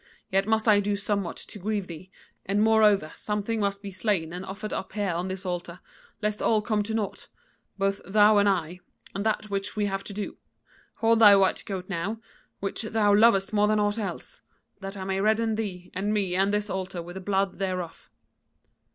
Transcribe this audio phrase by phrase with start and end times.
[0.31, 2.09] Yet must I do somewhat to grieve thee,
[2.47, 5.79] and moreover something must be slain and offered up here on this altar,
[6.23, 7.27] lest all come to naught,
[7.77, 8.79] both thou and I,
[9.13, 10.37] and that which we have to do.
[10.95, 12.19] Hold thy white goat now,
[12.61, 14.41] which thou lovest more than aught else,
[14.79, 18.09] that I may redden thee and me and this altar with the blood thereof.'